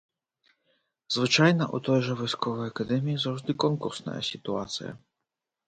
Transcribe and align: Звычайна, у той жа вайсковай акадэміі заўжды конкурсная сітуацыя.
Звычайна, 1.15 1.67
у 1.77 1.81
той 1.89 1.99
жа 2.09 2.17
вайсковай 2.23 2.73
акадэміі 2.73 3.21
заўжды 3.27 3.51
конкурсная 3.67 4.19
сітуацыя. 4.33 4.91